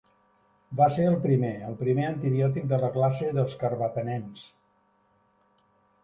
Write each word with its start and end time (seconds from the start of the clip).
Va 0.77 0.85
ser 0.93 1.03
el 1.09 1.17
primer 1.25 1.51
el 1.71 1.75
primer 1.81 2.07
antibiòtic 2.11 2.65
de 2.71 2.79
la 2.83 2.89
classe 2.95 3.27
dels 3.39 3.57
carbapenems. 3.65 4.47